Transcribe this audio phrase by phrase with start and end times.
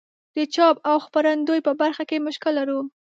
[0.35, 2.79] د چاپ او خپرندوی په برخه کې مشکل لرو.